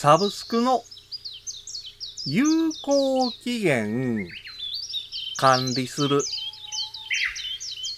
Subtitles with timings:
[0.00, 0.84] サブスクの
[2.24, 2.44] 有
[2.84, 4.28] 効期限
[5.38, 6.22] 管理する。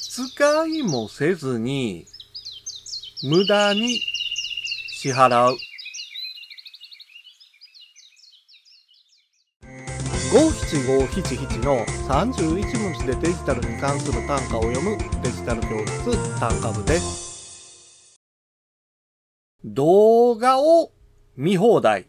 [0.08, 2.06] 使いもせずに
[3.22, 4.00] 無駄に
[4.94, 5.58] 支払う。
[10.32, 18.18] 五七五七七の31文字でデジタルに関する単価を読むデジタル教室単価部です。
[19.62, 20.92] 動画を
[21.42, 22.06] 見放題。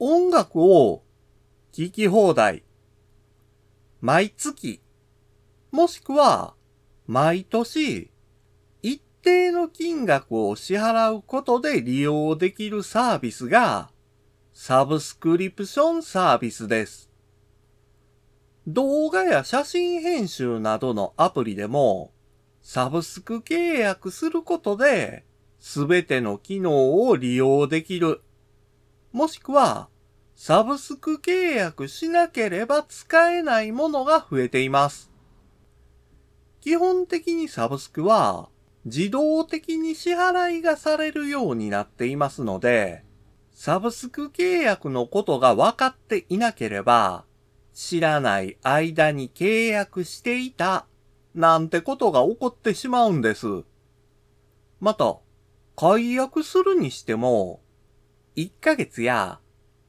[0.00, 1.04] 音楽を
[1.70, 2.64] 聴き放題。
[4.00, 4.82] 毎月、
[5.70, 6.56] もしくは
[7.06, 8.10] 毎年、
[8.82, 13.92] 一定の金額を支払うことで利用できるサービスが、
[14.52, 17.08] サブスクリプションサービスです。
[18.66, 22.12] 動画や写真編集などのアプリでも、
[22.62, 25.24] サブスク契約することで、
[25.58, 28.20] すべての機能を利用できる。
[29.12, 29.88] もしくは、
[30.34, 35.10] サブスク契約しなければ使えないものが増えています。
[36.60, 38.48] 基本的にサブスクは
[38.84, 43.02] 自動的に支払いがされるようになっていますので、
[43.52, 47.24] サブスク契約のことが分かっていなければ、
[47.72, 50.86] 知らない間に契約していた、
[51.34, 53.64] なんてことが起こってしまうんです。
[54.80, 55.16] また、
[55.76, 57.60] 解約するにしても、
[58.34, 59.40] 1ヶ月や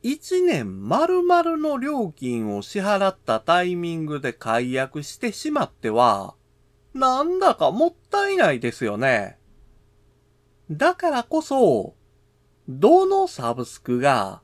[0.04, 6.36] 1年丸々の料金を支払ったタイミングで解約してしまっては、
[6.94, 9.38] なんだかもったいないですよね。
[10.70, 11.96] だからこそ、
[12.68, 14.42] どのサブスクが、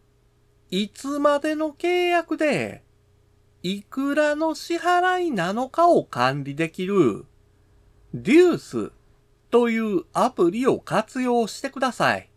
[0.69, 2.83] いつまでの契約で、
[3.61, 7.25] いくらの支払いなのかを管理できる、
[8.13, 8.91] デュース
[9.53, 12.31] というアプリを活用してください。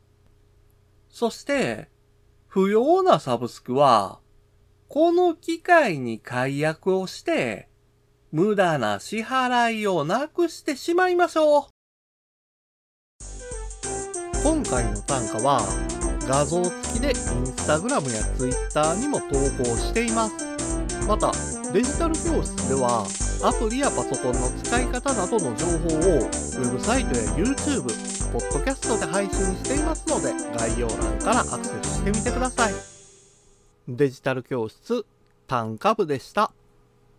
[1.08, 1.88] そして、
[2.46, 4.20] 不要なサブスクは、
[4.86, 7.70] この機会に解約をして、
[8.32, 11.62] 無駄な支払いをなくしてしまいましょう。
[14.42, 15.62] 今回の単価は、
[16.28, 17.14] 画像付きでイン
[17.46, 20.55] スタグラムやツイッターにも投稿しています。
[21.06, 21.30] また、
[21.72, 23.06] デジタル教室では、
[23.44, 27.84] アプリやパソコンの使い方などの情報を、ウェブサイトや YouTube、
[28.32, 32.74] ポッドキャストで配信していますので、概要欄からアクセスしてみてください。
[33.86, 35.06] デジタル教室、
[35.46, 36.50] 単価部でした。